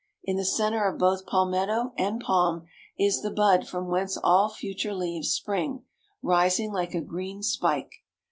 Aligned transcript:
In 0.23 0.35
the 0.35 0.45
centre 0.45 0.83
of 0.87 0.97
both 0.97 1.27
palmetto 1.27 1.93
and 1.95 2.19
palm 2.19 2.65
is 2.97 3.21
the 3.21 3.29
bud 3.29 3.67
from 3.67 3.85
whence 3.87 4.17
all 4.17 4.49
future 4.49 4.95
leaves 4.95 5.29
spring, 5.29 5.83
rising 6.23 6.71
like 6.71 6.95
a 6.95 7.01
green 7.01 7.43
spike. 7.43 7.91